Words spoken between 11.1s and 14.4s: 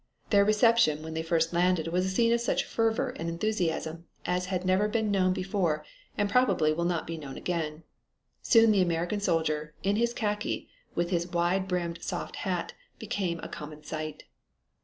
his wide brimmed soft hat, became a common sight.